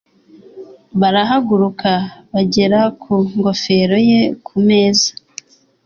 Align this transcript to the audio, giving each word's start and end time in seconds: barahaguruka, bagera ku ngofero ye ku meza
barahaguruka, 0.99 1.91
bagera 2.31 2.79
ku 3.01 3.13
ngofero 3.37 3.97
ye 4.09 4.21
ku 4.45 4.55
meza 4.67 5.09